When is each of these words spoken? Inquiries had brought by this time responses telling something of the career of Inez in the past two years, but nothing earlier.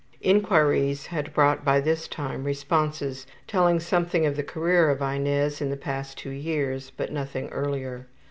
Inquiries 0.21 1.05
had 1.05 1.31
brought 1.31 1.63
by 1.63 1.79
this 1.79 2.07
time 2.07 2.43
responses 2.43 3.27
telling 3.45 3.79
something 3.79 4.25
of 4.25 4.35
the 4.35 4.41
career 4.41 4.89
of 4.89 4.99
Inez 4.99 5.61
in 5.61 5.69
the 5.69 5.77
past 5.77 6.17
two 6.17 6.31
years, 6.31 6.89
but 6.97 7.11
nothing 7.11 7.49
earlier. 7.49 8.07